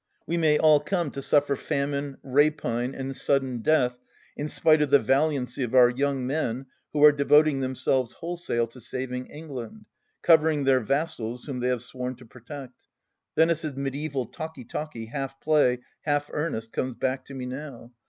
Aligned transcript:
We 0.25 0.35
may 0.35 0.57
all 0.57 0.79
come 0.79 1.11
to 1.11 1.21
suffer 1.21 1.55
famine, 1.55 2.17
rapine, 2.23 2.95
and 2.95 3.15
sudden 3.15 3.59
death 3.59 3.99
in 4.35 4.47
spite 4.47 4.81
of 4.81 4.89
the 4.89 4.97
valiancy 4.97 5.61
of 5.61 5.75
our 5.75 5.91
young 5.91 6.25
men 6.25 6.65
who 6.91 7.03
are 7.03 7.11
devoting 7.11 7.59
themselves 7.59 8.13
wholesale 8.13 8.65
to 8.69 8.81
saving 8.81 9.27
England— 9.27 9.85
covering 10.23 10.63
their 10.63 10.79
vassals, 10.79 11.45
whom 11.45 11.59
they 11.59 11.67
have 11.67 11.83
sworn 11.83 12.15
to 12.15 12.25
protect.... 12.25 12.87
Venice's 13.35 13.75
mediaeval 13.75 14.25
talky 14.25 14.63
talky, 14.65 15.05
half 15.05 15.39
play, 15.39 15.81
half 16.01 16.31
earnest, 16.33 16.71
comes 16.71 16.95
back 16.95 17.23
to 17.25 17.35
me 17.35 17.45
now. 17.45 17.91